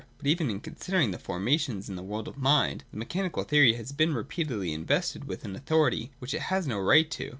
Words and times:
But 0.17 0.25
even 0.25 0.49
in 0.49 0.61
considering 0.61 1.11
the 1.11 1.19
formations 1.19 1.87
in 1.87 1.95
the 1.95 2.01
world 2.01 2.27
of 2.27 2.35
Mind, 2.35 2.83
the 2.89 2.97
mechanical 2.97 3.43
theory 3.43 3.75
has 3.75 3.91
been 3.91 4.15
re 4.15 4.23
peatedly 4.23 4.73
invested 4.73 5.25
with 5.25 5.45
an 5.45 5.55
authority 5.55 6.09
which 6.17 6.33
it 6.33 6.41
has 6.41 6.65
no 6.65 6.79
right 6.79 7.07
to. 7.11 7.29